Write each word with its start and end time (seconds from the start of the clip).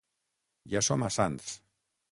Ja 0.75 0.81
som 0.87 1.03
a 1.09 1.13
Sants. 1.19 1.55